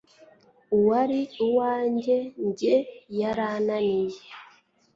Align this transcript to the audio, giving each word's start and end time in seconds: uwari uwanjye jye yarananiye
uwari 0.75 1.19
uwanjye 1.47 2.17
jye 2.59 2.75
yarananiye 3.19 4.21